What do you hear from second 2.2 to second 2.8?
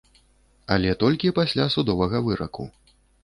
выраку.